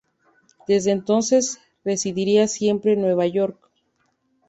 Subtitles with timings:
[0.67, 3.69] Desde entonces, residiría siempre en Nueva York.